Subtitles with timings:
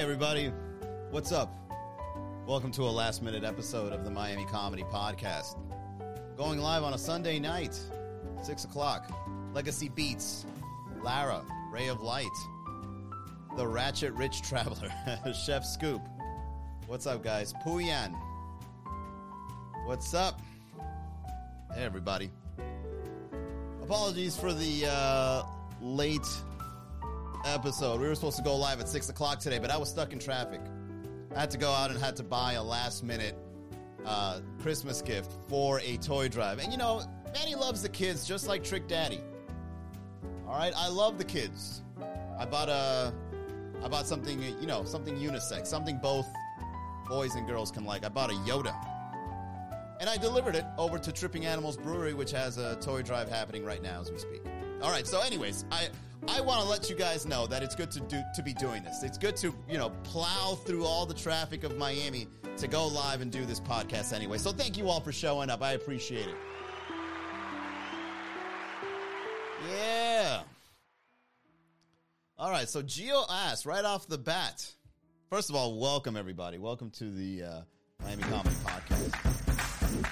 [0.00, 0.50] Hey, everybody.
[1.10, 1.54] What's up?
[2.46, 5.58] Welcome to a last minute episode of the Miami Comedy Podcast.
[6.38, 7.78] Going live on a Sunday night,
[8.40, 9.12] 6 o'clock.
[9.52, 10.46] Legacy Beats,
[11.02, 12.24] Lara, Ray of Light,
[13.58, 14.90] The Ratchet Rich Traveler,
[15.44, 16.00] Chef Scoop.
[16.86, 17.52] What's up, guys?
[17.62, 18.18] Puyan.
[19.84, 20.40] What's up?
[21.74, 22.30] Hey, everybody.
[23.82, 25.42] Apologies for the uh,
[25.82, 26.26] late
[27.44, 28.00] episode.
[28.00, 30.18] We were supposed to go live at 6 o'clock today, but I was stuck in
[30.18, 30.60] traffic.
[31.34, 33.36] I had to go out and had to buy a last minute
[34.04, 36.58] uh, Christmas gift for a toy drive.
[36.58, 37.02] And you know,
[37.34, 39.20] Manny loves the kids just like Trick Daddy.
[40.46, 41.82] All right, I love the kids.
[42.38, 43.12] I bought a,
[43.84, 46.26] I bought something, you know, something unisex, something both
[47.08, 48.04] boys and girls can like.
[48.04, 48.74] I bought a Yoda.
[50.00, 53.64] And I delivered it over to Tripping Animals Brewery, which has a toy drive happening
[53.64, 54.42] right now as we speak.
[54.82, 55.90] All right, so anyways, I
[56.28, 58.82] I want to let you guys know that it's good to do to be doing
[58.82, 59.02] this.
[59.02, 63.20] It's good to, you know, plow through all the traffic of Miami to go live
[63.20, 64.38] and do this podcast anyway.
[64.38, 65.62] So thank you all for showing up.
[65.62, 66.34] I appreciate it.
[69.70, 70.42] Yeah.
[72.38, 74.66] All right, so Geo asked right off the bat.
[75.30, 76.58] First of all, welcome everybody.
[76.58, 77.60] Welcome to the uh,
[78.02, 80.08] Miami Comedy Podcast.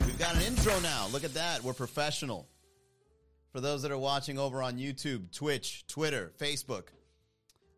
[0.00, 1.06] We've got an intro now.
[1.12, 1.62] Look at that.
[1.62, 2.48] We're professional.
[3.52, 6.88] For those that are watching over on YouTube, Twitch, Twitter, Facebook,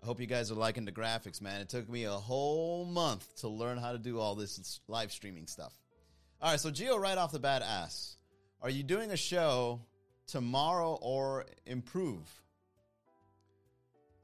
[0.02, 1.60] I hope you guys are liking the graphics, man.
[1.60, 5.46] It took me a whole month to learn how to do all this live streaming
[5.46, 5.72] stuff.
[6.42, 8.16] All right, so Geo right off the bat asks,
[8.62, 9.80] are you doing a show
[10.26, 12.26] tomorrow or improve?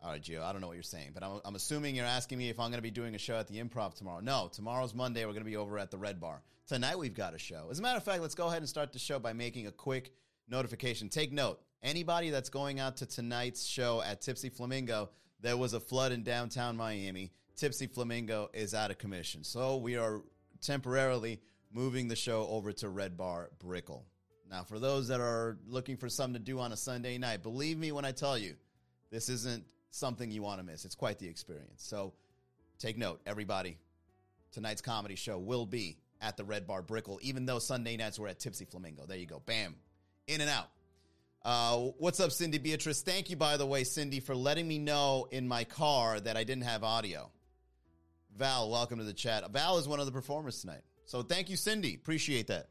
[0.03, 2.39] All right, Geo, I don't know what you're saying, but I'm, I'm assuming you're asking
[2.39, 4.21] me if I'm going to be doing a show at the improv tomorrow.
[4.21, 5.25] No, tomorrow's Monday.
[5.25, 6.43] We're going to be over at the Red Bar.
[6.67, 7.69] Tonight, we've got a show.
[7.71, 9.73] As a matter of fact, let's go ahead and start the show by making a
[9.73, 10.13] quick
[10.49, 11.09] notification.
[11.09, 15.81] Take note anybody that's going out to tonight's show at Tipsy Flamingo, there was a
[15.81, 17.33] flood in downtown Miami.
[17.57, 19.45] Tipsy Flamingo is out of commission.
[19.45, 20.23] So we are
[20.61, 21.41] temporarily
[21.73, 24.05] moving the show over to Red Bar Brickell.
[24.51, 27.79] Now, for those that are looking for something to do on a Sunday night, believe
[27.79, 28.55] me when I tell you,
[29.11, 30.85] this isn't something you want to miss.
[30.85, 31.83] It's quite the experience.
[31.83, 32.13] So
[32.79, 33.79] take note, everybody.
[34.53, 38.29] Tonight's comedy show will be at the Red Bar Brickell, even though Sunday nights we're
[38.29, 39.05] at Tipsy Flamingo.
[39.07, 39.43] There you go.
[39.45, 39.75] Bam.
[40.27, 40.69] In and out.
[41.45, 43.01] Uh, what's up, Cindy Beatrice?
[43.01, 46.43] Thank you, by the way, Cindy, for letting me know in my car that I
[46.43, 47.31] didn't have audio.
[48.37, 49.49] Val, welcome to the chat.
[49.53, 50.81] Val is one of the performers tonight.
[51.05, 51.95] So thank you, Cindy.
[51.95, 52.67] Appreciate that.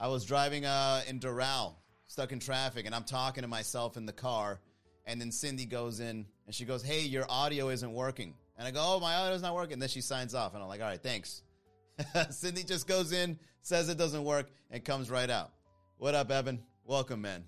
[0.00, 1.74] I was driving uh, in Doral,
[2.06, 4.60] stuck in traffic, and I'm talking to myself in the car.
[5.04, 8.32] And then Cindy goes in and she goes, Hey, your audio isn't working.
[8.56, 9.74] And I go, Oh, my audio's not working.
[9.74, 10.54] And then she signs off.
[10.54, 11.42] And I'm like, All right, thanks.
[12.30, 15.50] Cindy just goes in, says it doesn't work, and comes right out.
[15.98, 16.60] What up, Evan?
[16.84, 17.44] Welcome, man.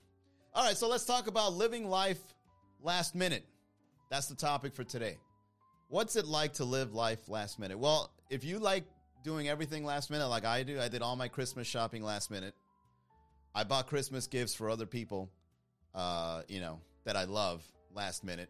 [0.54, 2.20] All right, so let's talk about living life
[2.80, 3.44] last minute.
[4.08, 5.18] That's the topic for today.
[5.88, 7.76] What's it like to live life last minute?
[7.76, 8.84] Well, if you like
[9.24, 12.54] doing everything last minute like I do, I did all my Christmas shopping last minute.
[13.52, 15.28] I bought Christmas gifts for other people,
[15.92, 17.64] uh, you know, that I love
[17.94, 18.48] last minute.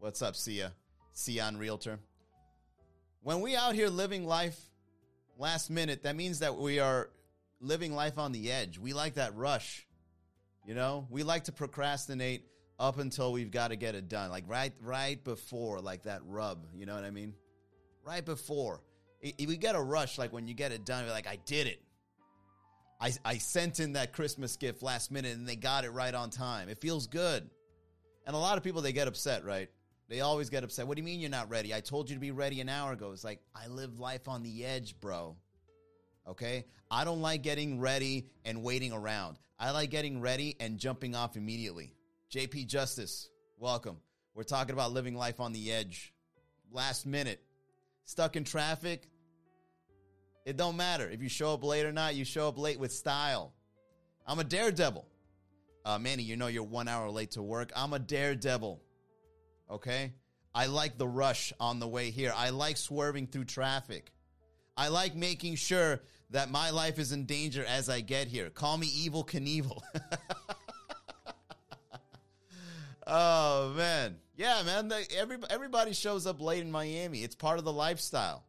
[0.00, 0.74] What's up, Sia?
[1.14, 1.98] Sion Realtor.
[3.22, 4.60] When we out here living life
[5.38, 7.08] last minute, that means that we are
[7.60, 8.78] living life on the edge.
[8.78, 9.86] We like that rush.
[10.66, 12.44] You know, we like to procrastinate
[12.78, 14.30] up until we've got to get it done.
[14.30, 17.34] Like right right before like that rub, you know what I mean?
[18.04, 18.82] Right before.
[19.22, 21.80] We get a rush like when you get it done, you're like I did it.
[23.00, 26.30] I I sent in that Christmas gift last minute and they got it right on
[26.30, 26.68] time.
[26.68, 27.48] It feels good.
[28.26, 29.70] And a lot of people they get upset, right?
[30.08, 30.86] They always get upset.
[30.86, 31.74] What do you mean you're not ready?
[31.74, 33.12] I told you to be ready an hour ago.
[33.12, 35.36] It's like I live life on the edge, bro.
[36.28, 36.64] Okay?
[36.90, 39.38] I don't like getting ready and waiting around.
[39.58, 41.94] I like getting ready and jumping off immediately.
[42.32, 43.28] JP Justice,
[43.58, 43.96] welcome.
[44.34, 46.12] We're talking about living life on the edge.
[46.70, 47.40] Last minute.
[48.04, 49.08] Stuck in traffic.
[50.44, 51.08] It don't matter.
[51.10, 53.52] If you show up late or not, you show up late with style.
[54.26, 55.06] I'm a daredevil.
[55.84, 57.72] Uh, Manny, you know you're one hour late to work.
[57.74, 58.80] I'm a daredevil.
[59.70, 60.12] Okay?
[60.54, 62.32] I like the rush on the way here.
[62.34, 64.12] I like swerving through traffic.
[64.76, 68.50] I like making sure that my life is in danger as I get here.
[68.50, 69.80] Call me Evel Knievel.
[73.06, 74.88] oh man, yeah, man.
[74.88, 77.22] The, every, everybody shows up late in Miami.
[77.22, 78.44] It's part of the lifestyle.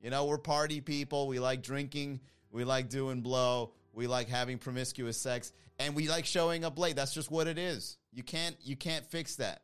[0.00, 1.28] You know, we're party people.
[1.28, 2.20] We like drinking.
[2.50, 3.72] We like doing blow.
[3.92, 6.96] We like having promiscuous sex, and we like showing up late.
[6.96, 7.96] That's just what it is.
[8.12, 9.62] You can't you can't fix that.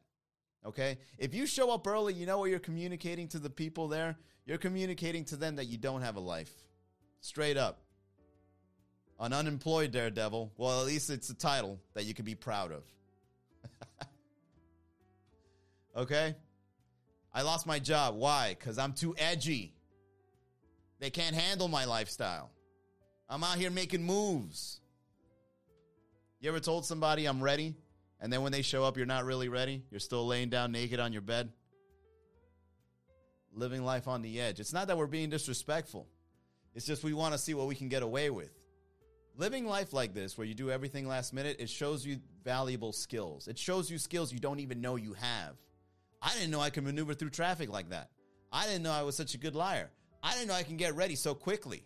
[0.65, 0.99] Okay?
[1.19, 4.17] If you show up early, you know what you're communicating to the people there?
[4.47, 6.53] You're communicating to them that you don't have a life.
[7.21, 7.81] Straight up.
[9.19, 10.53] An unemployed daredevil.
[10.57, 12.85] Well, at least it's a title that you can be proud of.
[15.97, 16.35] okay?
[17.33, 18.17] I lost my job.
[18.17, 18.57] Why?
[18.59, 19.75] Because I'm too edgy.
[20.99, 22.51] They can't handle my lifestyle.
[23.29, 24.81] I'm out here making moves.
[26.41, 27.75] You ever told somebody I'm ready?
[28.21, 29.83] And then when they show up, you're not really ready?
[29.91, 31.51] You're still laying down naked on your bed?
[33.53, 34.61] Living life on the edge.
[34.61, 36.07] It's not that we're being disrespectful,
[36.75, 38.51] it's just we want to see what we can get away with.
[39.37, 43.49] Living life like this, where you do everything last minute, it shows you valuable skills.
[43.49, 45.57] It shows you skills you don't even know you have.
[46.21, 48.11] I didn't know I could maneuver through traffic like that.
[48.53, 49.91] I didn't know I was such a good liar.
[50.23, 51.85] I didn't know I can get ready so quickly.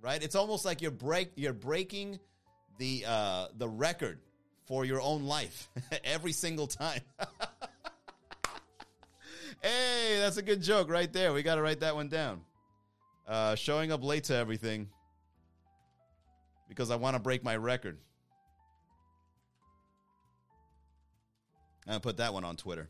[0.00, 0.22] Right?
[0.22, 2.20] It's almost like you're break you're breaking
[2.78, 4.20] the uh, the record
[4.66, 5.68] for your own life
[6.04, 7.00] every single time.
[9.62, 11.32] hey, that's a good joke right there.
[11.32, 12.42] We got to write that one down.
[13.26, 14.88] Uh, showing up late to everything
[16.68, 17.98] because I want to break my record.
[21.88, 22.88] I put that one on Twitter.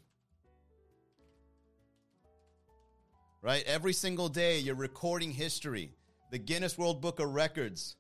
[3.42, 3.62] Right?
[3.66, 5.92] Every single day, you're recording history,
[6.30, 7.96] the Guinness World Book of Records,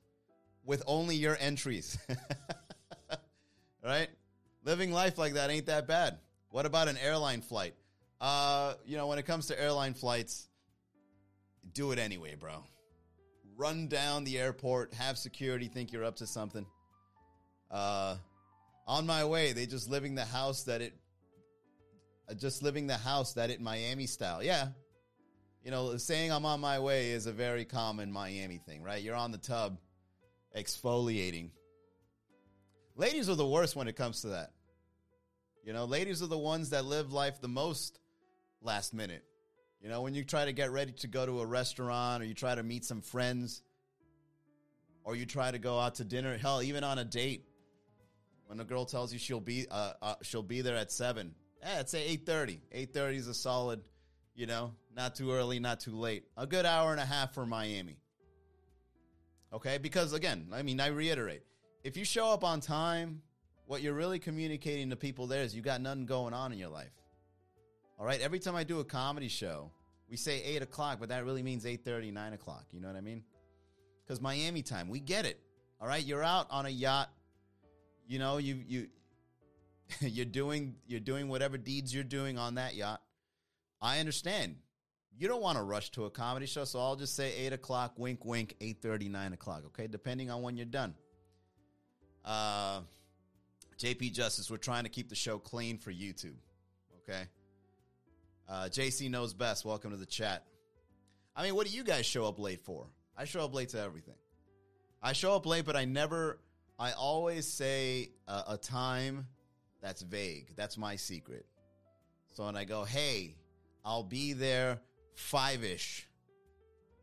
[0.64, 1.98] with only your entries.
[3.84, 4.08] right?
[4.64, 6.18] Living life like that ain't that bad.
[6.50, 7.74] What about an airline flight?
[8.20, 10.48] Uh, you know, when it comes to airline flights,
[11.76, 12.64] do it anyway, bro.
[13.56, 16.66] Run down the airport, have security think you're up to something.
[17.70, 18.16] Uh,
[18.86, 20.94] on my way, they just living the house that it,
[22.28, 24.42] uh, just living the house that it Miami style.
[24.42, 24.68] Yeah,
[25.62, 29.02] you know, saying I'm on my way is a very common Miami thing, right?
[29.02, 29.78] You're on the tub,
[30.56, 31.50] exfoliating.
[32.94, 34.52] Ladies are the worst when it comes to that.
[35.62, 37.98] You know, ladies are the ones that live life the most
[38.62, 39.24] last minute.
[39.80, 42.34] You know, when you try to get ready to go to a restaurant or you
[42.34, 43.62] try to meet some friends
[45.04, 47.44] or you try to go out to dinner, hell, even on a date,
[48.46, 51.80] when a girl tells you she'll be uh, uh, she'll be there at seven, eh,
[51.80, 52.60] it's say eight thirty.
[52.72, 53.80] Eight thirty is a solid,
[54.34, 56.24] you know, not too early, not too late.
[56.36, 57.98] A good hour and a half for Miami.
[59.52, 61.42] Okay, because again, I mean, I reiterate,
[61.84, 63.22] if you show up on time,
[63.66, 66.68] what you're really communicating to people there is you got nothing going on in your
[66.68, 66.92] life.
[67.98, 68.20] All right.
[68.20, 69.70] Every time I do a comedy show,
[70.08, 72.66] we say eight o'clock, but that really means 8 9 o'clock.
[72.72, 73.22] You know what I mean?
[74.04, 75.40] Because Miami time, we get it.
[75.80, 76.04] All right.
[76.04, 77.10] You're out on a yacht.
[78.06, 78.88] You know, you you
[80.00, 83.00] you're doing you're doing whatever deeds you're doing on that yacht.
[83.80, 84.56] I understand.
[85.18, 87.94] You don't want to rush to a comedy show, so I'll just say eight o'clock,
[87.96, 89.86] wink, wink, 8 9 o'clock, okay?
[89.86, 90.94] Depending on when you're done.
[92.22, 92.80] Uh
[93.78, 96.36] JP Justice, we're trying to keep the show clean for YouTube.
[97.02, 97.24] Okay.
[98.48, 99.64] Uh, JC knows best.
[99.64, 100.44] Welcome to the chat.
[101.34, 102.86] I mean, what do you guys show up late for?
[103.16, 104.14] I show up late to everything.
[105.02, 106.38] I show up late, but I never,
[106.78, 109.26] I always say a, a time
[109.82, 110.52] that's vague.
[110.54, 111.46] That's my secret.
[112.34, 113.34] So when I go, hey,
[113.84, 114.78] I'll be there
[115.14, 116.06] five ish.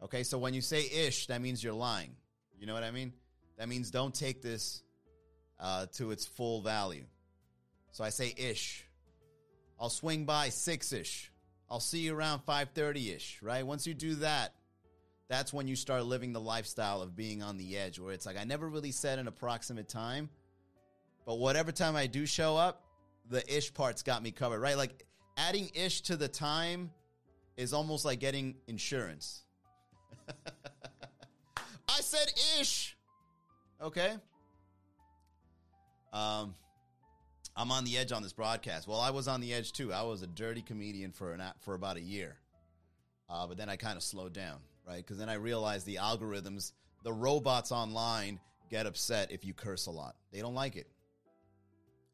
[0.02, 2.16] Okay, so when you say ish, that means you're lying.
[2.58, 3.12] You know what I mean?
[3.58, 4.82] That means don't take this
[5.60, 7.06] uh, to its full value.
[7.92, 8.86] So I say ish.
[9.80, 11.32] I'll swing by six ish.
[11.74, 13.66] I'll see you around 5:30 ish, right?
[13.66, 14.54] Once you do that,
[15.28, 18.38] that's when you start living the lifestyle of being on the edge where it's like
[18.38, 20.30] I never really set an approximate time,
[21.26, 22.84] but whatever time I do show up,
[23.28, 24.78] the ish part's got me covered, right?
[24.78, 25.04] Like
[25.36, 26.92] adding ish to the time
[27.58, 29.42] is almost like getting insurance.
[31.58, 32.96] I said ish.
[33.82, 34.14] Okay?
[36.14, 36.54] Um
[37.56, 38.88] I'm on the edge on this broadcast.
[38.88, 39.94] Well, I was on the edge too.
[39.94, 42.36] I was a dirty comedian for an for about a year,
[43.30, 44.58] uh, but then I kind of slowed down,
[44.88, 44.98] right?
[44.98, 46.72] Because then I realized the algorithms,
[47.04, 48.40] the robots online
[48.72, 50.16] get upset if you curse a lot.
[50.32, 50.88] They don't like it.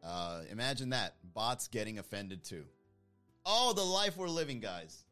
[0.03, 2.65] Uh, imagine that bots getting offended too.
[3.46, 5.05] Oh, the life we're living, guys.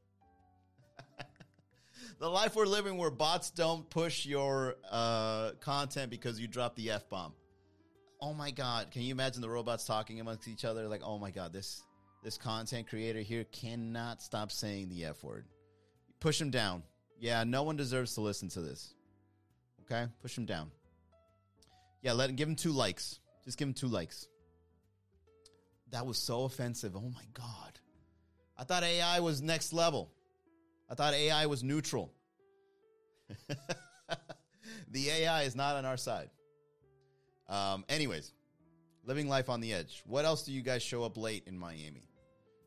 [2.19, 6.91] the life we're living where bots don't push your uh, content because you drop the
[6.91, 7.31] f bomb
[8.19, 10.87] oh my god, can you imagine the robots talking amongst each other?
[10.87, 11.83] Like, oh my god, this
[12.23, 15.45] this content creator here cannot stop saying the F word.
[16.19, 16.83] Push him down.
[17.19, 18.93] Yeah, no one deserves to listen to this.
[19.83, 20.07] Okay?
[20.21, 20.71] Push him down.
[22.01, 23.19] Yeah, let him give him two likes.
[23.45, 24.27] Just give him two likes.
[25.91, 26.95] That was so offensive.
[26.95, 27.79] Oh my god.
[28.57, 30.11] I thought AI was next level.
[30.89, 32.11] I thought AI was neutral.
[34.89, 36.29] the AI is not on our side.
[37.49, 38.33] Um, anyways,
[39.05, 40.03] living life on the edge.
[40.05, 42.09] What else do you guys show up late in Miami?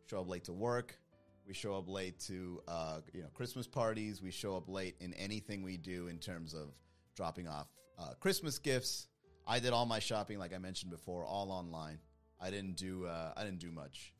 [0.08, 0.99] Show up late to work.
[1.46, 4.22] We show up late to uh, you know Christmas parties.
[4.22, 6.68] We show up late in anything we do in terms of
[7.14, 7.66] dropping off
[7.99, 9.08] uh, Christmas gifts.
[9.46, 11.99] I did all my shopping, like I mentioned before, all online.
[12.40, 14.14] I didn't do uh, I didn't do much,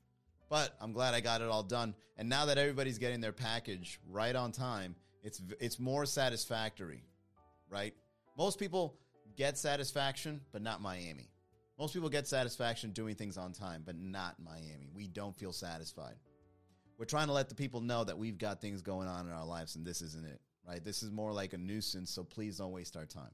[0.49, 1.95] But I'm glad I got it all done.
[2.19, 7.05] And now that everybody's getting their package right on time, it's it's more satisfactory,
[7.71, 7.95] right?
[8.37, 8.99] Most people
[9.37, 11.31] get satisfaction, but not Miami.
[11.79, 14.91] Most people get satisfaction doing things on time, but not Miami.
[14.95, 16.17] We don't feel satisfied.
[16.99, 19.47] We're trying to let the people know that we've got things going on in our
[19.47, 20.85] lives and this isn't it, right?
[20.85, 23.31] This is more like a nuisance, so please don't waste our time.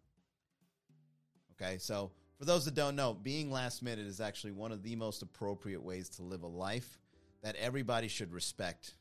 [1.60, 4.94] Okay, so for those that don't know, being last minute is actually one of the
[4.94, 6.98] most appropriate ways to live a life
[7.42, 8.94] that everybody should respect.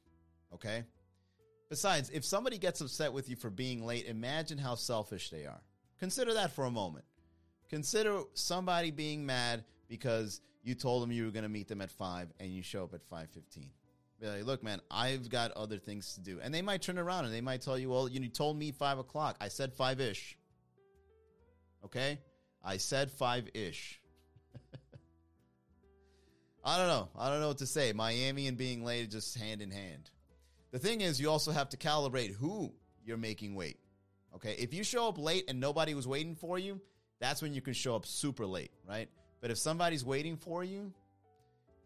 [0.53, 0.85] Okay?
[1.69, 5.61] Besides, if somebody gets upset with you for being late, imagine how selfish they are.
[5.99, 7.05] Consider that for a moment.
[7.69, 11.91] Consider somebody being mad because you told them you were going to meet them at
[11.91, 13.69] 5 and you show up at 5:15.
[14.19, 16.39] Be like, look, man, I've got other things to do.
[16.41, 18.99] And they might turn around and they might tell you, well, you told me 5
[18.99, 19.35] o'clock.
[19.41, 20.37] I said 5 ish.
[21.83, 22.19] Okay?
[22.63, 23.99] I said 5 ish.
[26.63, 27.09] I don't know.
[27.17, 27.91] I don't know what to say.
[27.91, 30.09] Miami and being late just hand in hand.
[30.71, 32.73] The thing is, you also have to calibrate who
[33.03, 33.77] you're making wait.
[34.35, 34.55] Okay?
[34.57, 36.81] If you show up late and nobody was waiting for you,
[37.19, 39.07] that's when you can show up super late, right?
[39.41, 40.93] But if somebody's waiting for you,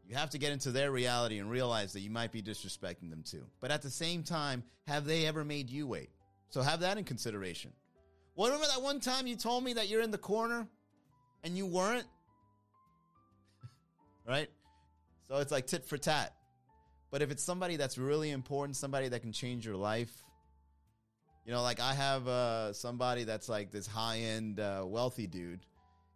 [0.07, 3.23] you have to get into their reality and realize that you might be disrespecting them
[3.23, 3.45] too.
[3.59, 6.09] But at the same time, have they ever made you wait?
[6.49, 7.71] So have that in consideration.
[8.35, 10.67] Well, remember that one time you told me that you're in the corner
[11.43, 12.07] and you weren't?
[14.27, 14.49] right?
[15.27, 16.33] So it's like tit for tat.
[17.11, 20.11] But if it's somebody that's really important, somebody that can change your life,
[21.49, 25.65] you know, like I have uh, somebody that's like this high end uh, wealthy dude,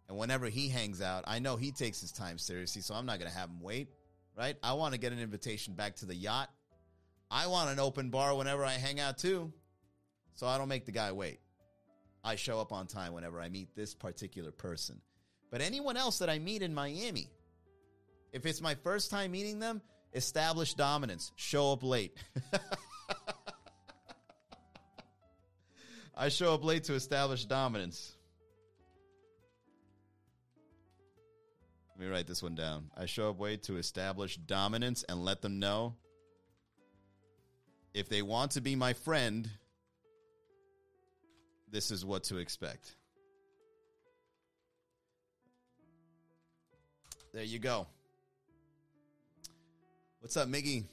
[0.08, 3.18] and whenever he hangs out, I know he takes his time seriously, so I'm not
[3.18, 3.88] to have him wait,
[4.38, 4.54] right?
[4.62, 6.50] I want to get an invitation back to the yacht.
[7.32, 9.52] I want an open bar whenever I hang out too,
[10.34, 11.40] so I don't make the guy wait.
[12.22, 15.00] I show up on time whenever I meet this particular person.
[15.50, 17.28] But anyone else that I meet in Miami,
[18.32, 22.16] if it's my first time meeting them, establish dominance, show up late.
[26.16, 28.14] I show up late to establish dominance.
[31.90, 32.90] Let me write this one down.
[32.96, 35.96] I show up late to establish dominance and let them know
[37.94, 39.48] if they want to be my friend,
[41.70, 42.96] this is what to expect.
[47.32, 47.86] There you go.
[50.20, 50.84] What's up, Miggy?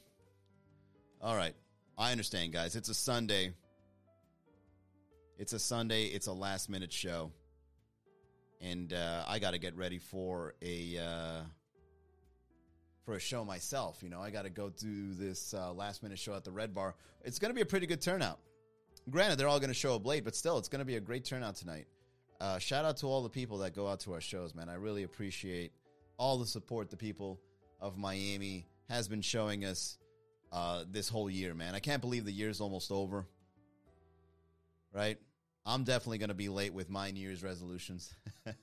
[1.21, 1.55] All right.
[1.97, 2.75] I understand, guys.
[2.75, 3.53] It's a Sunday.
[5.41, 6.03] It's a Sunday.
[6.03, 7.31] It's a last minute show.
[8.61, 10.99] And uh, I got to get ready for a.
[10.99, 11.41] Uh,
[13.03, 16.19] for a show myself, you know, I got to go do this uh, last minute
[16.19, 16.93] show at the Red Bar.
[17.23, 18.37] It's going to be a pretty good turnout.
[19.09, 20.99] Granted, they're all going to show up late, but still, it's going to be a
[20.99, 21.87] great turnout tonight.
[22.39, 24.69] Uh, shout out to all the people that go out to our shows, man.
[24.69, 25.71] I really appreciate
[26.17, 27.39] all the support the people
[27.79, 29.97] of Miami has been showing us
[30.51, 31.73] uh, this whole year, man.
[31.73, 33.25] I can't believe the year's almost over.
[34.93, 35.17] Right?
[35.65, 38.13] I'm definitely going to be late with my New Year's resolutions.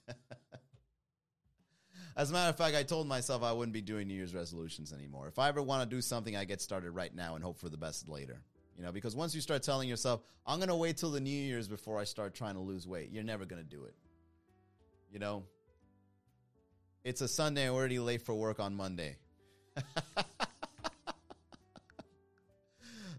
[2.17, 4.93] As a matter of fact, I told myself I wouldn't be doing New Year's resolutions
[4.93, 5.29] anymore.
[5.29, 7.69] If I ever want to do something, I get started right now and hope for
[7.69, 8.41] the best later.
[8.77, 11.31] You know, because once you start telling yourself, I'm going to wait till the New
[11.31, 13.95] Year's before I start trying to lose weight, you're never going to do it.
[15.13, 15.45] You know,
[17.05, 19.17] it's a Sunday, already late for work on Monday.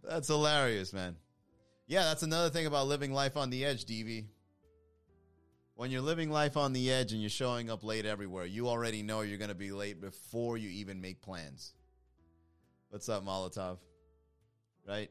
[0.03, 1.15] that's hilarious, man.
[1.89, 4.25] Yeah, that's another thing about living life on the edge, DV.
[5.73, 9.01] When you're living life on the edge and you're showing up late everywhere, you already
[9.01, 11.73] know you're going to be late before you even make plans.
[12.91, 13.79] What's up, Molotov?
[14.87, 15.09] Right?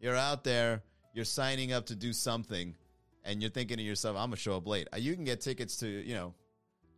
[0.00, 0.82] You're out there,
[1.14, 2.74] you're signing up to do something,
[3.24, 4.88] and you're thinking to yourself, I'm going to show up late.
[4.92, 6.34] Uh, you can get tickets to, you know,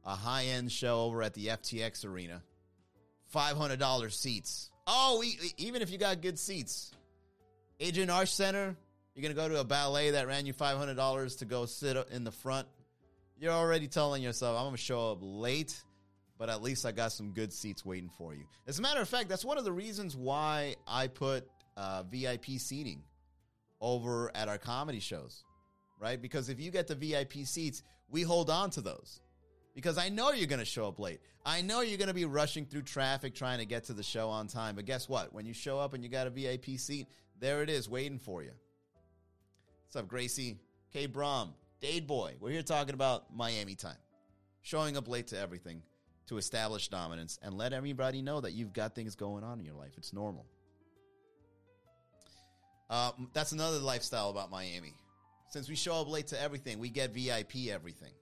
[0.06, 2.42] a high end show over at the FTX Arena
[3.34, 4.70] $500 seats.
[4.86, 5.22] Oh,
[5.58, 6.92] even if you got good seats.
[7.80, 8.76] Adrienne Arsht Center,
[9.14, 12.24] you're going to go to a ballet that ran you $500 to go sit in
[12.24, 12.66] the front.
[13.38, 15.80] You're already telling yourself, I'm going to show up late,
[16.38, 18.46] but at least I got some good seats waiting for you.
[18.66, 22.46] As a matter of fact, that's one of the reasons why I put uh, VIP
[22.58, 23.02] seating
[23.80, 25.44] over at our comedy shows,
[26.00, 26.20] right?
[26.20, 29.20] Because if you get the VIP seats, we hold on to those
[29.78, 31.20] because I know you're going to show up late.
[31.46, 34.28] I know you're going to be rushing through traffic trying to get to the show
[34.30, 34.74] on time.
[34.74, 35.32] But guess what?
[35.32, 37.06] When you show up and you got a VIP seat,
[37.40, 38.52] there it is waiting for you.
[39.84, 40.58] What's up, Gracie?
[40.92, 41.06] K.
[41.06, 42.34] Brom, Dade Boy.
[42.40, 43.96] We're here talking about Miami time.
[44.62, 45.82] Showing up late to everything
[46.26, 49.74] to establish dominance and let everybody know that you've got things going on in your
[49.74, 49.92] life.
[49.96, 50.46] It's normal.
[52.90, 54.94] Uh, that's another lifestyle about Miami.
[55.50, 58.12] Since we show up late to everything, we get VIP everything,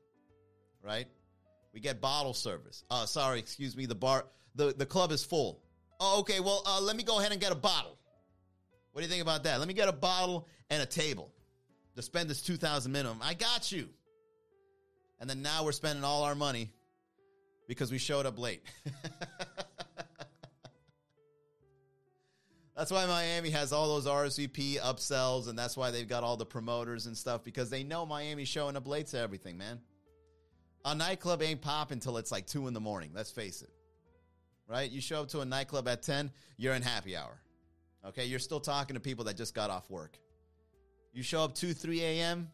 [0.83, 1.07] right?
[1.73, 2.85] We get bottle service.
[2.91, 3.87] Uh, sorry, excuse me.
[3.87, 5.61] The bar, the, the club is full.
[5.99, 6.41] Oh, okay.
[6.41, 7.99] Well, uh, let me go ahead and get a bottle.
[8.97, 9.59] What do you think about that?
[9.59, 11.31] Let me get a bottle and a table
[11.97, 13.19] to spend this 2000 minimum.
[13.21, 13.91] I got you.
[15.21, 16.73] And then now we're spending all our money
[17.69, 18.63] because we showed up late.
[22.75, 26.47] that's why Miami has all those RSVP upsells, and that's why they've got all the
[26.47, 29.79] promoters and stuff because they know Miami's showing up late to everything, man.
[30.87, 33.11] A nightclub ain't popping until it's like 2 in the morning.
[33.15, 33.69] Let's face it.
[34.67, 34.91] Right?
[34.91, 37.43] You show up to a nightclub at 10, you're in happy hour.
[38.07, 38.27] Okay?
[38.27, 40.19] You're still talking to people that just got off work.
[41.13, 42.51] You show up 2, 3 a.m.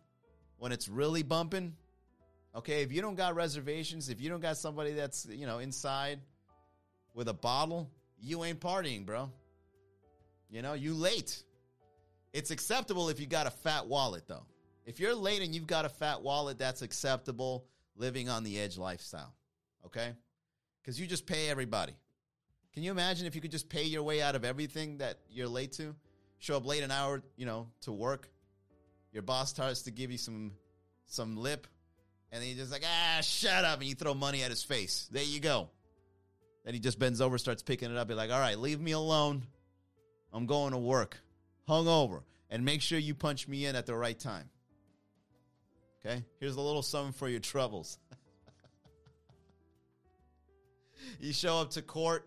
[0.59, 1.75] when it's really bumping,
[2.55, 6.21] Okay, if you don't got reservations, if you don't got somebody that's, you know, inside
[7.15, 7.91] with a bottle,
[8.21, 9.31] you ain't partying, bro.
[10.51, 11.43] You know, you late.
[12.35, 14.45] It's acceptable if you got a fat wallet though.
[14.85, 17.65] If you're late and you've got a fat wallet, that's acceptable
[17.97, 19.35] living on the edge lifestyle.
[19.87, 20.13] Okay?
[20.85, 21.95] Cuz you just pay everybody.
[22.73, 25.49] Can you imagine if you could just pay your way out of everything that you're
[25.49, 25.95] late to?
[26.39, 28.29] Show up late an hour, you know, to work.
[29.13, 30.53] Your boss starts to give you some
[31.07, 31.67] some lip
[32.33, 33.81] and he's just like, ah, shut up.
[33.81, 35.07] And you throw money at his face.
[35.11, 35.69] There you go.
[36.65, 38.09] Then he just bends over, starts picking it up.
[38.09, 39.43] Be like, all right, leave me alone.
[40.33, 41.19] I'm going to work.
[41.69, 42.23] Hung over.
[42.49, 44.49] And make sure you punch me in at the right time.
[46.05, 46.25] Okay?
[46.41, 47.99] Here's a little something for your troubles.
[51.21, 52.27] you show up to court.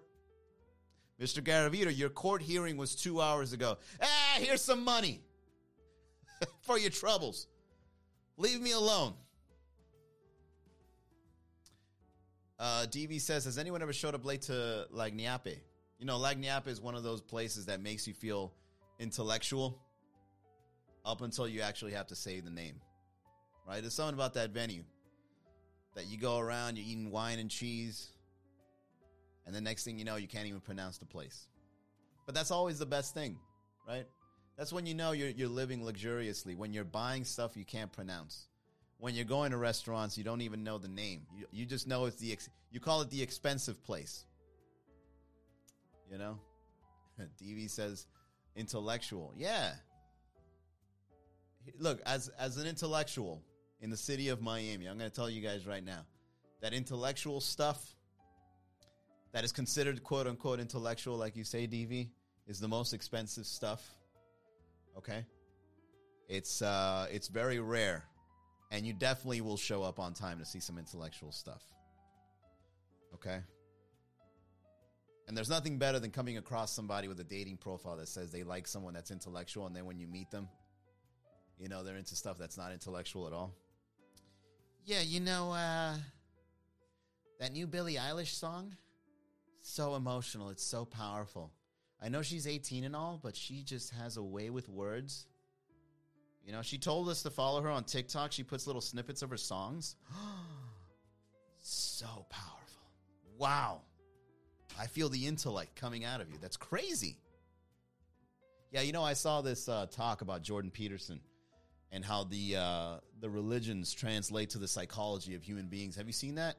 [1.20, 1.42] Mr.
[1.42, 3.78] Garavito, your court hearing was two hours ago.
[4.02, 5.22] Ah, here's some money
[6.62, 7.48] for your troubles.
[8.38, 9.14] Leave me alone.
[12.60, 15.58] Uh, DV says, has anyone ever showed up late to Lagniappe?
[16.00, 18.54] You know, Lagniappe is one of those places that makes you feel
[19.00, 19.82] intellectual
[21.06, 22.76] up until you actually have to say the name.
[23.68, 23.82] Right?
[23.82, 24.84] There's something about that venue
[25.96, 28.10] that you go around, you're eating wine and cheese,
[29.46, 31.48] and the next thing you know, you can't even pronounce the place.
[32.26, 33.38] But that's always the best thing,
[33.88, 34.06] right?
[34.58, 38.48] That's when you know you're, you're living luxuriously, when you're buying stuff you can't pronounce
[38.98, 41.22] when you're going to restaurants, you don't even know the name.
[41.38, 44.26] You, you just know it's the, ex- you call it the expensive place.
[46.12, 46.40] You know?
[47.44, 48.08] DV says
[48.56, 49.34] intellectual.
[49.36, 49.72] Yeah.
[51.80, 53.42] Look, as, as an intellectual
[53.82, 56.06] in the city of Miami, I'm going to tell you guys right now
[56.62, 57.95] that intellectual stuff
[59.36, 62.08] that is considered quote unquote intellectual, like you say, DV,
[62.48, 63.86] is the most expensive stuff.
[64.98, 65.26] Okay?
[66.30, 68.06] It's, uh, it's very rare
[68.72, 71.62] and you definitely will show up on time to see some intellectual stuff.
[73.14, 73.40] Okay?
[75.28, 78.44] And there's nothing better than coming across somebody with a dating profile that says they
[78.44, 80.48] like someone that's intellectual, and then when you meet them,
[81.60, 83.54] you know, they're into stuff that's not intellectual at all.
[84.86, 85.96] Yeah, you know, uh,
[87.42, 88.78] that new Billie Eilish song?
[89.68, 90.50] So emotional.
[90.50, 91.52] It's so powerful.
[92.02, 95.26] I know she's 18 and all, but she just has a way with words
[96.46, 98.32] you know, she told us to follow her on TikTok.
[98.32, 99.96] She puts little snippets of her songs.
[101.58, 102.84] so powerful.
[103.40, 103.82] Wow.
[104.80, 106.38] I feel the intellect coming out of you.
[106.40, 107.18] That's crazy.
[108.72, 111.20] Yeah, you know, I saw this uh, talk about Jordan Peterson
[111.92, 115.96] and how the uh, the religions translate to the psychology of human beings.
[115.96, 116.58] Have you seen that?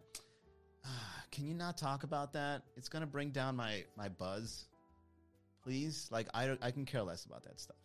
[1.31, 2.63] Can you not talk about that?
[2.77, 4.67] It's to bring down my my buzz.
[5.63, 7.77] Please, like I I can care less about that stuff.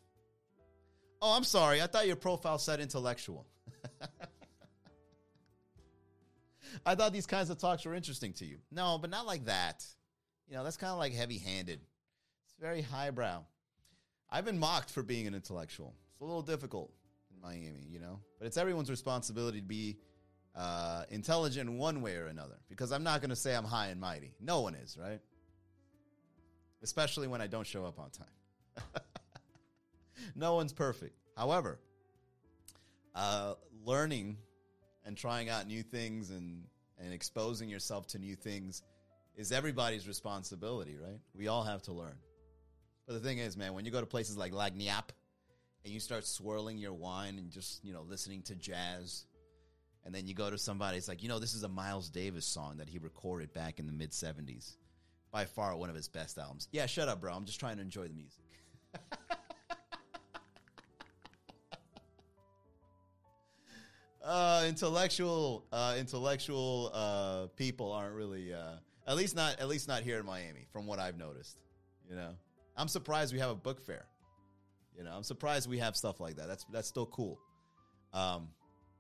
[1.22, 1.82] Oh, I'm sorry.
[1.82, 3.46] I thought your profile said intellectual.
[6.86, 8.58] I thought these kinds of talks were interesting to you.
[8.72, 9.86] No, but not like that.
[10.48, 11.80] You know, that's kind of like heavy handed.
[12.46, 13.44] It's very highbrow.
[14.30, 15.94] I've been mocked for being an intellectual.
[16.14, 16.92] It's a little difficult
[17.34, 19.98] in Miami, you know, but it's everyone's responsibility to be
[20.56, 24.00] uh, intelligent one way or another because I'm not going to say I'm high and
[24.00, 24.34] mighty.
[24.40, 25.20] No one is, right?
[26.84, 29.02] Especially when I don't show up on time.
[30.36, 31.16] no one's perfect.
[31.38, 31.80] However,
[33.16, 33.54] uh,
[33.86, 34.38] learning
[35.06, 36.64] and trying out new things and,
[37.00, 38.84] and exposing yourself to new things
[39.36, 41.20] is everybody's responsibility, right?
[41.34, 42.16] We all have to learn.
[43.08, 45.10] But the thing is, man, when you go to places like Lagniappe
[45.84, 49.26] and you start swirling your wine and just, you know, listening to jazz,
[50.06, 52.46] and then you go to somebody, it's like, you know, this is a Miles Davis
[52.46, 54.76] song that he recorded back in the mid 70s.
[55.32, 56.68] By far one of his best albums.
[56.72, 57.32] Yeah, shut up, bro.
[57.34, 58.44] I'm just trying to enjoy the music.
[64.26, 68.74] uh, intellectual, uh, intellectual uh, people aren't really, uh,
[69.08, 71.58] at least not, at least not here in Miami, from what I've noticed.
[72.10, 72.32] You know,
[72.76, 74.06] I'm surprised we have a book fair.
[74.98, 76.48] You know, I'm surprised we have stuff like that.
[76.48, 77.40] That's that's still cool.
[78.14, 78.50] Um,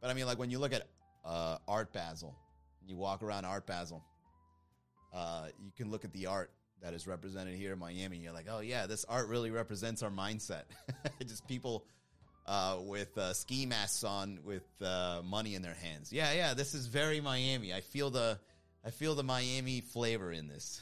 [0.01, 0.87] but I mean, like when you look at
[1.23, 2.35] uh, Art Basel,
[2.85, 4.03] you walk around Art Basel,
[5.13, 8.17] uh, you can look at the art that is represented here in Miami.
[8.17, 10.63] You're like, oh yeah, this art really represents our mindset.
[11.21, 11.85] Just people
[12.47, 16.11] uh, with uh, ski masks on, with uh, money in their hands.
[16.11, 17.73] Yeah, yeah, this is very Miami.
[17.73, 18.39] I feel the,
[18.83, 20.81] I feel the Miami flavor in this.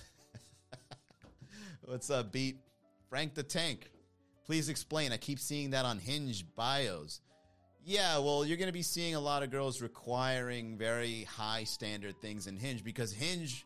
[1.83, 2.57] What's up, Beat?
[3.09, 3.89] Frank the Tank.
[4.45, 5.11] Please explain.
[5.11, 7.19] I keep seeing that on Hinge bios.
[7.89, 12.21] Yeah, well, you're going to be seeing a lot of girls requiring very high standard
[12.21, 13.65] things in Hinge because Hinge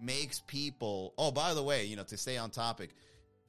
[0.00, 1.12] makes people.
[1.18, 2.94] Oh, by the way, you know, to stay on topic,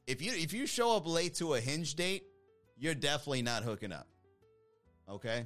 [0.08, 2.24] if you if you show up late to a Hinge date,
[2.78, 4.10] you're definitely not hooking up.
[5.10, 5.46] Okay?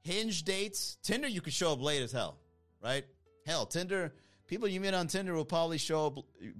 [0.00, 2.38] Hinge dates, Tinder you could show up late as hell,
[2.82, 3.04] right?
[3.44, 4.14] Hell, Tinder,
[4.46, 6.18] people you meet on Tinder will probably show up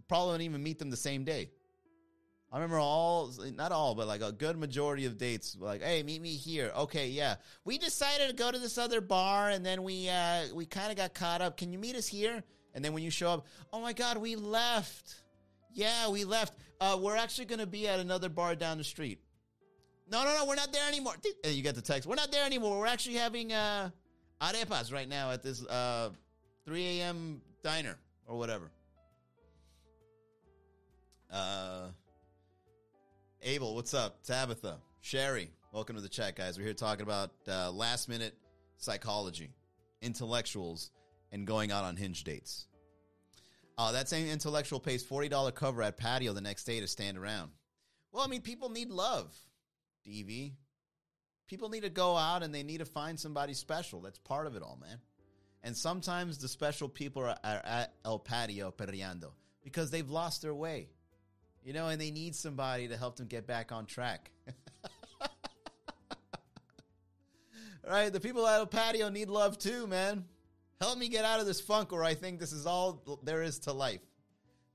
[0.08, 1.48] probably won't even meet them the same day.
[2.52, 6.22] I remember all, not all, but like a good majority of dates, like, hey, meet
[6.22, 6.72] me here.
[6.76, 7.36] Okay, yeah.
[7.64, 10.96] We decided to go to this other bar, and then we uh, we kind of
[10.96, 11.56] got caught up.
[11.56, 12.44] Can you meet us here?
[12.74, 15.16] And then when you show up, oh my God, we left.
[15.72, 16.54] Yeah, we left.
[16.80, 19.18] Uh, we're actually going to be at another bar down the street.
[20.08, 21.14] No, no, no, we're not there anymore.
[21.42, 22.08] And you get the text.
[22.08, 22.78] We're not there anymore.
[22.78, 23.90] We're actually having uh,
[24.40, 26.10] arepas right now at this uh,
[26.64, 27.40] 3 a.m.
[27.62, 28.70] diner or whatever.
[31.32, 31.88] Uh,
[33.46, 34.24] Abel, what's up?
[34.24, 36.58] Tabitha, Sherry, welcome to the chat, guys.
[36.58, 38.34] We're here talking about uh, last minute
[38.76, 39.54] psychology,
[40.02, 40.90] intellectuals,
[41.30, 42.66] and going out on hinge dates.
[43.78, 47.52] Uh, that same intellectual pays $40 cover at patio the next day to stand around.
[48.10, 49.32] Well, I mean, people need love,
[50.04, 50.54] DV.
[51.46, 54.00] People need to go out and they need to find somebody special.
[54.00, 54.98] That's part of it all, man.
[55.62, 59.30] And sometimes the special people are, are at El Patio Perreando
[59.62, 60.88] because they've lost their way
[61.66, 64.30] you know, and they need somebody to help them get back on track.
[67.84, 68.12] right?
[68.12, 70.26] The people at El Patio need love too, man.
[70.80, 73.58] Help me get out of this funk where I think this is all there is
[73.60, 74.00] to life.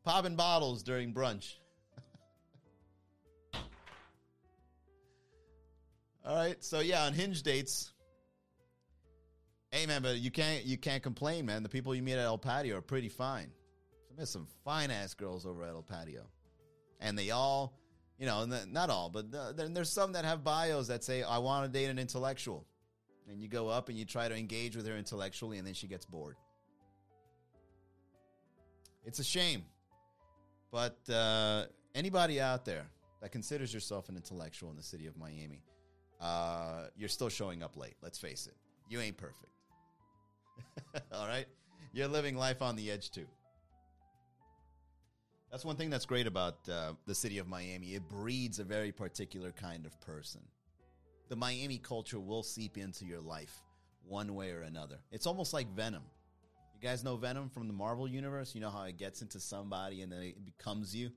[0.04, 1.54] Popping bottles during brunch.
[6.25, 7.93] all right, so yeah, on hinge dates.
[9.71, 11.63] Hey man, but you can't you can't complain, man.
[11.63, 13.49] The people you meet at El Patio are pretty fine.
[14.17, 16.27] There's some fine ass girls over at El Patio
[17.02, 17.74] and they all,
[18.18, 21.72] you know, not all, but then there's some that have bios that say, I want
[21.72, 22.66] to date an intellectual.
[23.30, 25.88] And you go up and you try to engage with her intellectually, and then she
[25.88, 26.36] gets bored.
[29.06, 29.64] It's a shame.
[30.72, 32.86] But uh, anybody out there
[33.22, 35.64] that considers yourself an intellectual in the city of Miami,
[36.20, 37.96] uh, you're still showing up late.
[38.02, 38.56] Let's face it.
[38.90, 39.52] You ain't perfect.
[41.14, 41.46] All right?
[41.94, 43.26] You're living life on the edge too.
[45.52, 47.88] That's one thing that's great about uh, the city of Miami.
[47.88, 50.40] It breeds a very particular kind of person.
[51.28, 53.54] The Miami culture will seep into your life
[54.08, 55.00] one way or another.
[55.12, 56.04] It's almost like Venom.
[56.74, 58.56] You guys know Venom from the Marvel universe?
[58.56, 61.12] You know how it gets into somebody and then it becomes you,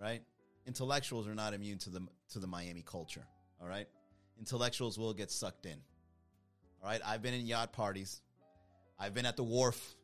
[0.00, 0.22] right?
[0.66, 2.00] Intellectuals are not immune to the
[2.32, 3.24] to the Miami culture,
[3.62, 3.86] all right?
[4.38, 5.78] Intellectuals will get sucked in.
[6.82, 7.00] All right?
[7.06, 8.20] I've been in yacht parties.
[8.98, 9.94] I've been at the wharf.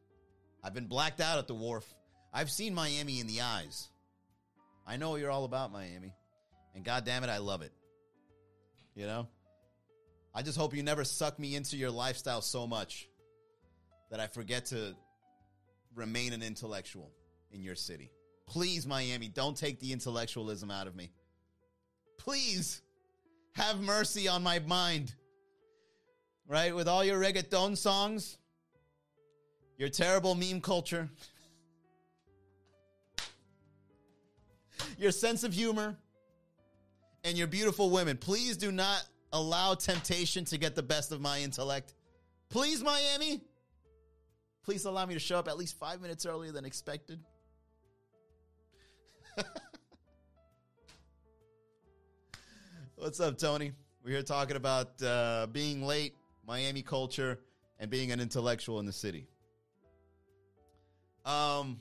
[0.62, 1.95] I've been blacked out at the wharf.
[2.36, 3.88] I've seen Miami in the eyes.
[4.86, 6.12] I know you're all about Miami.
[6.74, 7.72] And god damn it, I love it.
[8.94, 9.26] You know?
[10.34, 13.08] I just hope you never suck me into your lifestyle so much
[14.10, 14.94] that I forget to
[15.94, 17.10] remain an intellectual
[17.52, 18.10] in your city.
[18.44, 21.12] Please, Miami, don't take the intellectualism out of me.
[22.18, 22.82] Please
[23.52, 25.14] have mercy on my mind.
[26.46, 26.76] Right?
[26.76, 28.36] With all your reggaeton songs,
[29.78, 31.08] your terrible meme culture.
[34.98, 35.96] your sense of humor,
[37.26, 38.16] and your beautiful women.
[38.16, 41.94] Please do not allow temptation to get the best of my intellect.
[42.48, 43.40] Please, Miami.
[44.64, 47.18] Please allow me to show up at least five minutes earlier than expected.
[52.96, 53.72] What's up, Tony?
[54.04, 56.14] We're here talking about uh, being late,
[56.46, 57.40] Miami culture,
[57.80, 59.26] and being an intellectual in the city.
[61.24, 61.78] Um,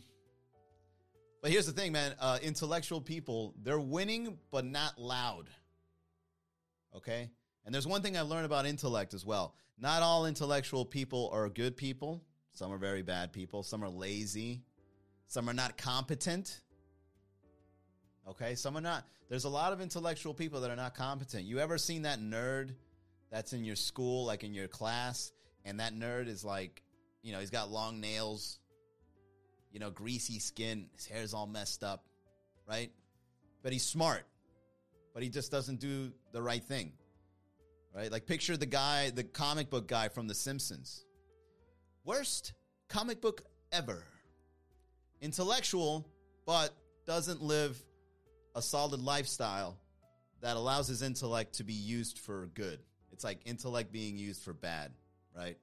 [1.45, 2.15] but here's the thing, man.
[2.19, 5.47] Uh, intellectual people, they're winning, but not loud.
[6.95, 7.29] Okay?
[7.63, 9.53] And there's one thing I learned about intellect as well.
[9.77, 12.23] Not all intellectual people are good people.
[12.53, 13.62] Some are very bad people.
[13.62, 14.63] Some are lazy.
[15.27, 16.62] Some are not competent.
[18.27, 18.55] Okay?
[18.55, 19.05] Some are not.
[19.29, 21.43] There's a lot of intellectual people that are not competent.
[21.43, 22.71] You ever seen that nerd
[23.29, 25.31] that's in your school, like in your class,
[25.63, 26.81] and that nerd is like,
[27.21, 28.58] you know, he's got long nails
[29.75, 32.05] you know, greasy skin, his hair's all messed up,
[32.65, 32.89] right?
[33.61, 34.23] But he's smart,
[35.13, 36.93] but he just doesn't do the right thing,
[37.93, 38.09] right?
[38.09, 41.03] Like, picture the guy, the comic book guy from The Simpsons.
[42.05, 42.53] Worst
[42.88, 43.41] comic book
[43.73, 44.01] ever.
[45.19, 46.07] Intellectual,
[46.45, 46.73] but
[47.05, 47.77] doesn't live
[48.55, 49.77] a solid lifestyle
[50.39, 52.79] that allows his intellect to be used for good.
[53.11, 54.93] It's like intellect being used for bad,
[55.35, 55.57] right?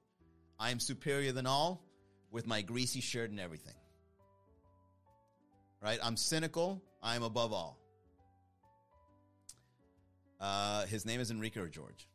[0.59, 1.81] I am superior than all
[2.29, 3.73] with my greasy shirt and everything.
[5.83, 5.99] Right?
[6.01, 6.81] I'm cynical.
[7.01, 7.77] I am above all.
[10.39, 12.07] Uh, his name is Enrique or George.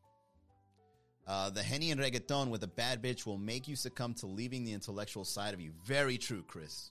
[1.27, 4.65] Uh, the Henny and reggaeton with a bad bitch will make you succumb to leaving
[4.65, 5.73] the intellectual side of you.
[5.85, 6.91] Very true, Chris.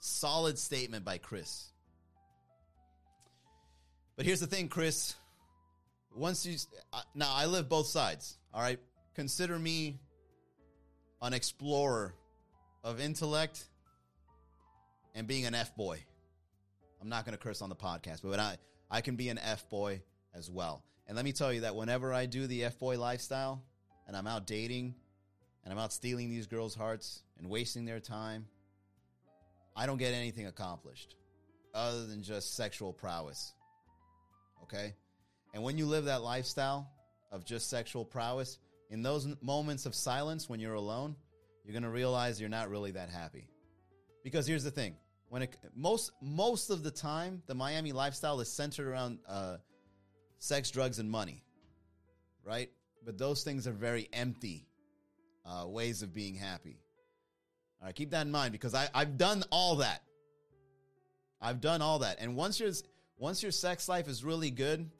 [0.00, 1.70] Solid statement by Chris.
[4.16, 5.14] But here's the thing, Chris.
[6.14, 6.56] Once you
[6.94, 8.38] uh, now, I live both sides.
[8.54, 8.78] All right,
[9.14, 9.98] consider me
[11.20, 12.14] an explorer
[12.82, 13.66] of intellect
[15.16, 15.98] and being an f boy.
[17.00, 18.56] I'm not going to curse on the podcast, but I
[18.88, 20.02] I can be an f boy
[20.34, 20.84] as well.
[21.08, 23.64] And let me tell you that whenever I do the f boy lifestyle
[24.06, 24.94] and I'm out dating
[25.64, 28.46] and I'm out stealing these girls' hearts and wasting their time,
[29.74, 31.16] I don't get anything accomplished
[31.74, 33.52] other than just sexual prowess.
[34.62, 34.94] Okay?
[35.54, 36.90] And when you live that lifestyle
[37.32, 38.58] of just sexual prowess,
[38.90, 41.16] in those moments of silence when you're alone,
[41.64, 43.48] you're going to realize you're not really that happy.
[44.22, 44.96] Because here's the thing,
[45.28, 49.56] when it most most of the time, the Miami lifestyle is centered around uh,
[50.38, 51.42] sex, drugs, and money,
[52.44, 52.70] right?
[53.04, 54.66] But those things are very empty
[55.44, 56.78] uh, ways of being happy.
[57.80, 60.02] All right, keep that in mind because I, I've done all that.
[61.40, 62.70] I've done all that, and once your
[63.18, 64.90] once your sex life is really good,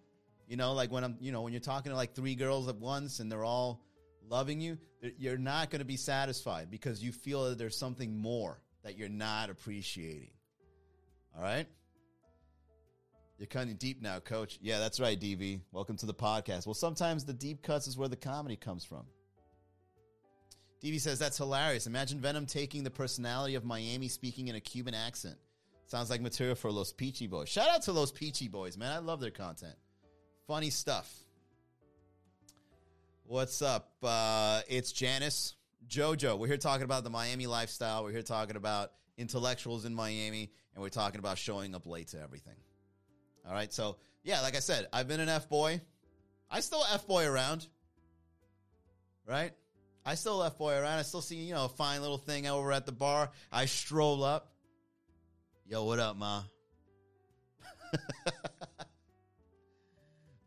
[0.48, 2.76] you know, like when I'm, you know, when you're talking to like three girls at
[2.76, 3.82] once and they're all
[4.28, 4.78] loving you,
[5.18, 9.08] you're not going to be satisfied because you feel that there's something more that you're
[9.08, 10.30] not appreciating.
[11.36, 11.66] All right?
[13.36, 14.60] You're cutting deep now, coach.
[14.62, 15.60] Yeah, that's right, DV.
[15.72, 16.66] Welcome to the podcast.
[16.66, 19.02] Well, sometimes the deep cuts is where the comedy comes from.
[20.84, 21.88] DV says that's hilarious.
[21.88, 25.34] Imagine Venom taking the personality of Miami speaking in a Cuban accent.
[25.88, 27.48] Sounds like material for Los Pichy Boys.
[27.48, 28.92] Shout out to Los Pichy Boys, man.
[28.92, 29.74] I love their content.
[30.46, 31.12] Funny stuff.
[33.24, 33.90] What's up?
[34.00, 35.56] Uh, it's Janice.
[35.88, 36.38] Jojo.
[36.38, 38.04] We're here talking about the Miami lifestyle.
[38.04, 42.20] We're here talking about intellectuals in Miami, and we're talking about showing up late to
[42.20, 42.56] everything.
[43.46, 43.72] All right.
[43.72, 45.80] So, yeah, like I said, I've been an F boy.
[46.50, 47.66] I still F boy around.
[49.26, 49.52] Right?
[50.04, 50.98] I still F boy around.
[50.98, 53.30] I still see, you know, a fine little thing over at the bar.
[53.50, 54.52] I stroll up.
[55.66, 56.42] Yo, what up, ma?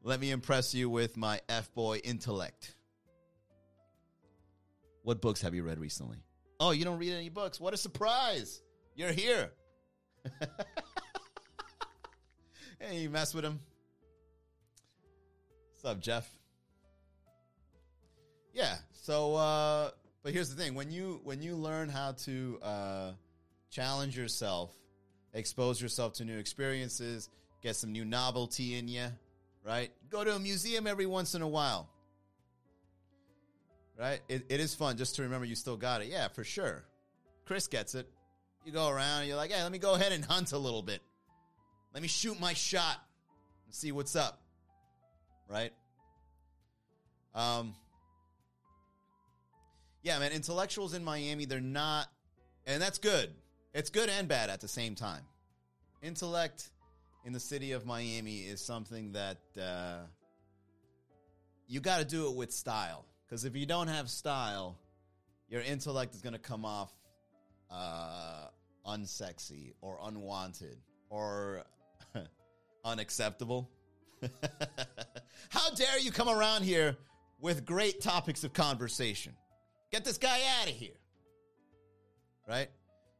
[0.04, 2.76] Let me impress you with my F boy intellect.
[5.10, 6.18] What books have you read recently?
[6.60, 7.60] Oh, you don't read any books.
[7.60, 8.62] What a surprise.
[8.96, 9.50] You're here.
[12.80, 13.60] hey, you mess with him.
[15.72, 16.30] What's up, Jeff?
[18.54, 18.76] Yeah.
[18.92, 19.90] So, uh,
[20.22, 23.12] but here's the thing: when you when you learn how to uh,
[23.72, 24.72] challenge yourself,
[25.34, 27.30] expose yourself to new experiences,
[27.64, 29.08] get some new novelty in you,
[29.66, 29.90] right?
[30.12, 31.90] Go to a museum every once in a while.
[34.00, 34.22] Right?
[34.30, 36.08] It, it is fun just to remember you still got it.
[36.08, 36.86] Yeah, for sure.
[37.46, 38.08] Chris gets it.
[38.66, 41.02] You go around, you're like, hey, let me go ahead and hunt a little bit.
[41.94, 42.98] Let me shoot my shot
[43.66, 44.42] and see what's up.
[45.50, 45.74] Right?
[47.36, 47.74] Um,
[50.02, 52.08] yeah, man, intellectuals in Miami, they're not,
[52.66, 53.32] and that's good.
[53.74, 55.24] It's good and bad at the same time.
[56.02, 56.70] Intellect
[57.26, 59.98] in the city of Miami is something that uh,
[61.68, 63.06] you got to do it with style.
[63.30, 64.80] Because if you don't have style,
[65.50, 66.92] your intellect is going to come off
[67.70, 68.48] uh,
[68.88, 70.78] unsexy or unwanted
[71.10, 71.64] or
[72.84, 73.70] unacceptable.
[75.50, 76.98] How dare you come around here
[77.40, 79.34] with great topics of conversation?
[79.92, 80.98] Get this guy out of here.
[82.48, 82.70] Right?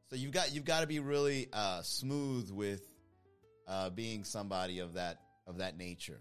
[0.08, 2.82] So you've got you've got to be really uh, smooth with
[3.68, 6.20] uh, being somebody of that of that nature.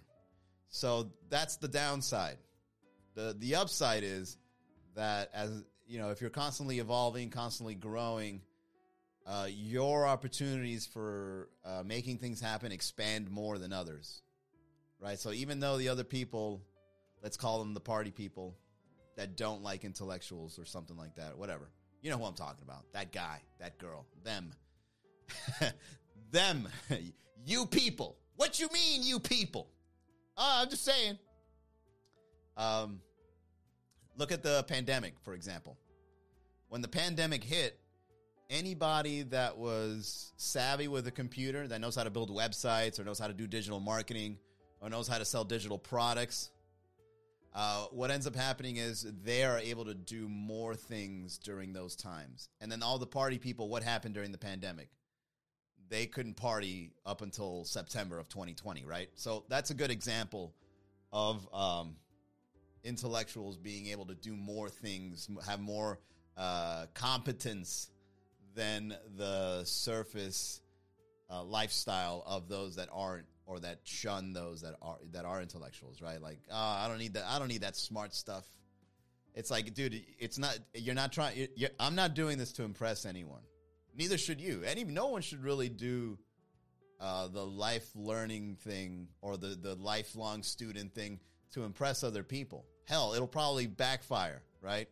[0.70, 2.38] So that's the downside.
[3.16, 4.38] The The upside is
[4.96, 8.42] that as you know, if you're constantly evolving, constantly growing,
[9.26, 14.22] uh, your opportunities for uh, making things happen expand more than others,
[15.00, 15.20] right?
[15.20, 16.62] So even though the other people,
[17.24, 18.56] let's call them the party people,
[19.18, 21.70] that don't like intellectuals or something like that, whatever
[22.02, 22.86] you know who I'm talking about.
[22.94, 24.52] That guy, that girl, them.
[26.32, 26.68] them.
[27.46, 28.18] you people.
[28.36, 29.68] What you mean, you people?
[30.38, 31.18] Uh, I'm just saying.
[32.58, 33.02] Um,
[34.18, 35.78] look at the pandemic, for example.
[36.70, 37.80] When the pandemic hit,
[38.50, 43.20] anybody that was savvy with a computer, that knows how to build websites or knows
[43.20, 44.38] how to do digital marketing
[44.82, 46.52] or knows how to sell digital products,
[47.56, 51.96] uh, what ends up happening is they are able to do more things during those
[51.96, 52.50] times.
[52.62, 54.90] And then all the party people, what happened during the pandemic?
[55.90, 59.10] they couldn't party up until September of 2020, right?
[59.16, 60.54] So that's a good example
[61.12, 61.96] of um,
[62.84, 66.00] intellectuals being able to do more things, have more
[66.38, 67.90] uh, competence
[68.56, 70.62] than the surface
[71.30, 76.02] uh, lifestyle of those that aren't or that shun those that are that are intellectuals,
[76.02, 76.22] right?
[76.22, 77.26] Like, oh, I don't need that.
[77.28, 78.46] I don't need that smart stuff.
[79.34, 80.58] It's like, dude, it's not.
[80.74, 81.48] You're not trying.
[81.56, 83.42] You're, I'm not doing this to impress anyone.
[83.96, 84.62] Neither should you.
[84.66, 86.18] Any no one should really do
[87.00, 91.20] uh, the life learning thing or the the lifelong student thing
[91.54, 92.66] to impress other people.
[92.86, 94.88] Hell, it'll probably backfire, right?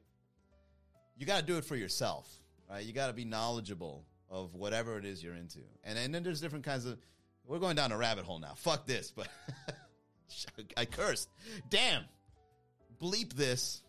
[1.17, 2.29] You got to do it for yourself,
[2.69, 2.83] right?
[2.83, 5.59] You got to be knowledgeable of whatever it is you're into.
[5.83, 6.99] And, and then there's different kinds of.
[7.45, 8.53] We're going down a rabbit hole now.
[8.55, 9.27] Fuck this, but
[10.77, 11.29] I cursed.
[11.69, 12.03] Damn.
[13.01, 13.81] Bleep this.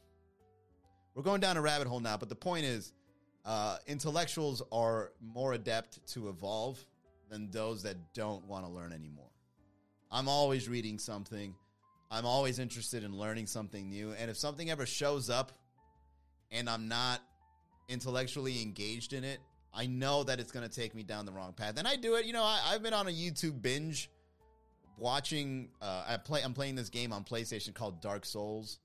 [1.14, 2.92] We're going down a rabbit hole now, but the point is
[3.44, 6.78] uh, intellectuals are more adept to evolve
[7.30, 9.30] than those that don't want to learn anymore.
[10.10, 11.54] I'm always reading something.
[12.10, 14.12] I'm always interested in learning something new.
[14.18, 15.52] And if something ever shows up
[16.50, 17.20] and I'm not
[17.88, 19.40] intellectually engaged in it,
[19.74, 21.74] I know that it's going to take me down the wrong path.
[21.78, 22.24] And I do it.
[22.24, 24.10] You know, I, have been on a YouTube binge
[24.96, 25.68] watching.
[25.82, 26.42] Uh, I play.
[26.42, 28.78] I'm playing this game on PlayStation called Dark Souls,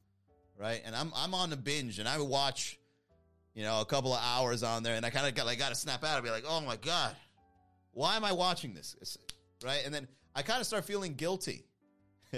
[0.57, 0.81] right?
[0.85, 2.77] And I'm I'm on a binge, and I watch,
[3.55, 5.69] you know, a couple of hours on there, and I kind of got like got
[5.69, 7.15] to snap out and be like, oh my god,
[7.93, 9.17] why am I watching this?
[9.63, 9.81] right?
[9.85, 11.63] And then I kind of start feeling guilty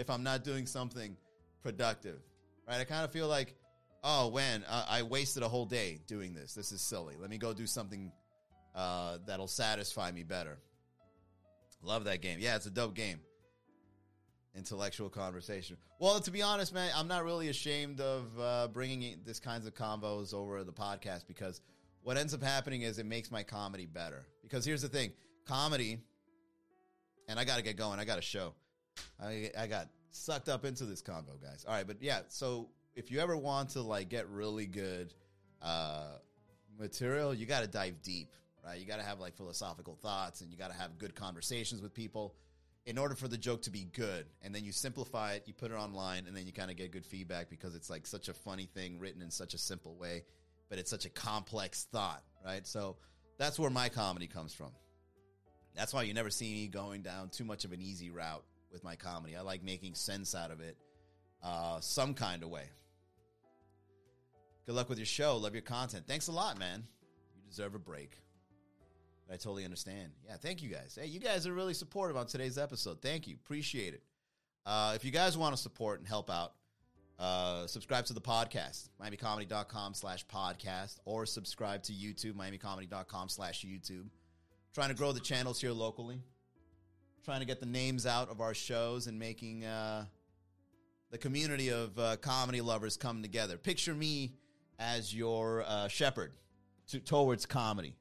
[0.01, 1.17] if I'm not doing something
[1.62, 2.19] productive,
[2.67, 2.79] right?
[2.79, 3.55] I kind of feel like,
[4.03, 6.53] oh, when uh, I wasted a whole day doing this.
[6.53, 7.15] This is silly.
[7.19, 8.12] Let me go do something
[8.75, 10.60] uh, that'll satisfy me better.
[11.81, 12.39] Love that game.
[12.39, 13.19] Yeah, it's a dope game.
[14.55, 15.77] Intellectual conversation.
[15.99, 19.73] Well, to be honest, man, I'm not really ashamed of uh, bringing this kinds of
[19.73, 21.62] combos over the podcast because
[22.03, 24.25] what ends up happening is it makes my comedy better.
[24.43, 25.12] Because here's the thing,
[25.45, 25.99] comedy,
[27.27, 27.99] and I got to get going.
[27.99, 28.53] I got a show.
[29.21, 31.65] I I got sucked up into this convo, guys.
[31.67, 32.21] All right, but yeah.
[32.29, 35.13] So if you ever want to like get really good
[35.62, 36.17] uh,
[36.79, 38.29] material, you got to dive deep
[38.65, 38.79] right?
[38.79, 41.93] You got to have like philosophical thoughts and you got to have good conversations with
[41.93, 42.36] people
[42.86, 44.25] in order for the joke to be good.
[44.41, 46.91] And then you simplify it, you put it online, and then you kind of get
[46.91, 50.23] good feedback because it's like such a funny thing written in such a simple way,
[50.69, 52.65] but it's such a complex thought, right?
[52.65, 52.97] So
[53.38, 54.71] that's where my comedy comes from.
[55.75, 58.43] That's why you never see me going down too much of an easy route
[58.75, 59.38] with my comedy.
[59.38, 60.75] I like making sense out of it
[61.41, 62.65] uh, some kind of way.
[64.65, 65.38] Good luck with your show.
[65.38, 66.05] Love your content.
[66.05, 66.83] Thanks a lot, man.
[67.35, 68.11] You deserve a break.
[69.31, 70.11] I totally understand.
[70.27, 70.97] Yeah, thank you guys.
[70.99, 73.01] Hey, you guys are really supportive on today's episode.
[73.01, 73.35] Thank you.
[73.35, 74.03] Appreciate it.
[74.65, 76.53] Uh, if you guys want to support and help out,
[77.17, 84.07] uh, subscribe to the podcast, miamicomedy.com slash podcast, or subscribe to YouTube, miamicomedy.com slash YouTube.
[84.73, 86.19] Trying to grow the channels here locally.
[87.25, 90.05] Trying to get the names out of our shows and making uh,
[91.09, 93.57] the community of uh, comedy lovers come together.
[93.57, 94.35] Picture me
[94.77, 96.31] as your uh, shepherd
[96.89, 97.95] to, towards comedy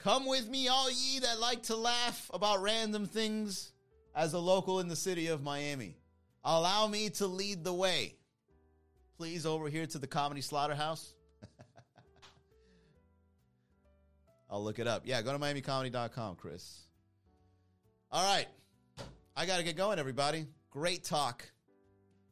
[0.00, 3.72] Come with me, all ye that like to laugh about random things
[4.16, 5.94] as a local in the city of Miami.
[6.42, 8.14] Allow me to lead the way.
[9.18, 11.12] Please, over here to the Comedy Slaughterhouse.
[14.50, 15.02] I'll look it up.
[15.04, 16.86] Yeah, go to miamicomedy.com, Chris.
[18.12, 18.46] All right.
[19.36, 20.46] I got to get going, everybody.
[20.70, 21.48] Great talk.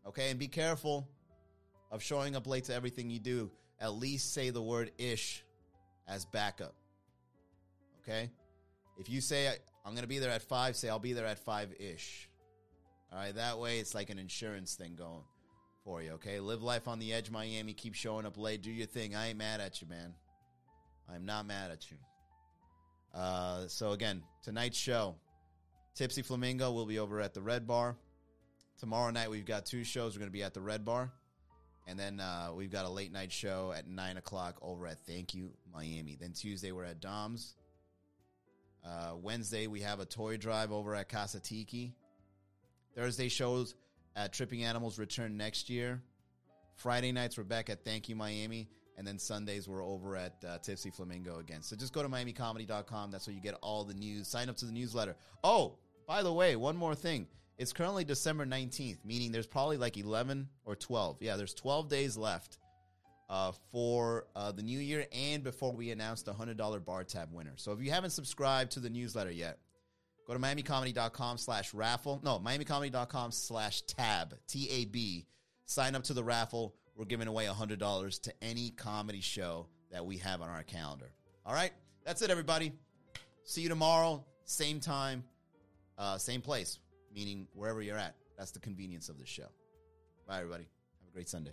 [0.07, 1.09] Okay, and be careful
[1.93, 3.51] of showing up late to everything you do.
[3.81, 5.45] At least say the word ish
[6.09, 6.75] as backup.
[8.03, 8.31] Okay.
[8.99, 9.47] If you say
[9.85, 12.29] I'm going to be there at five, say I'll be there at five ish.
[13.12, 13.35] All right.
[13.37, 15.23] That way it's like an insurance thing going
[15.85, 16.12] for you.
[16.12, 16.41] Okay.
[16.41, 17.73] Live life on the edge, Miami.
[17.73, 18.62] Keep showing up late.
[18.62, 19.14] Do your thing.
[19.14, 20.14] I ain't mad at you, man.
[21.09, 21.99] I'm not mad at you.
[23.14, 25.14] Uh, so again, tonight's show,
[25.99, 27.96] Tipsy Flamingo will be over at the Red Bar.
[28.79, 30.15] Tomorrow night we've got two shows.
[30.15, 31.11] We're going to be at the Red Bar,
[31.88, 35.35] and then uh, we've got a late night show at nine o'clock over at Thank
[35.35, 36.17] You Miami.
[36.21, 37.57] Then Tuesday we're at Dom's.
[38.87, 41.96] Uh, Wednesday, we have a toy drive over at Casa Tiki.
[42.94, 43.75] Thursday shows
[44.15, 46.01] at Tripping Animals return next year.
[46.77, 48.69] Friday nights, we're back at Thank You Miami.
[48.99, 51.63] And then Sundays, we're over at uh, Tipsy Flamingo again.
[51.63, 53.11] So just go to MiamiComedy.com.
[53.11, 54.29] That's where you get all the news.
[54.29, 55.17] Sign up to the newsletter.
[55.42, 55.77] Oh,
[56.09, 57.29] by the way, one more thing.
[57.59, 61.19] It's currently December 19th, meaning there's probably like 11 or 12.
[61.21, 62.59] Yeah, there's 12 days left
[63.29, 67.52] uh, for uh, the new year and before we announce the $100 bar tab winner.
[67.56, 69.59] So if you haven't subscribed to the newsletter yet,
[70.27, 72.21] go to miamicomedy.com slash raffle.
[72.25, 75.27] No, miamicomedy.com slash tab, T A B.
[75.67, 76.75] Sign up to the raffle.
[76.96, 81.13] We're giving away $100 to any comedy show that we have on our calendar.
[81.44, 81.73] All right?
[82.06, 82.73] That's it, everybody.
[83.44, 85.25] See you tomorrow, same time,
[85.99, 86.79] uh, same place,
[87.15, 88.15] meaning wherever you're at.
[88.37, 89.49] That's the convenience of the show.
[90.27, 90.65] Bye, everybody.
[91.01, 91.53] Have a great Sunday.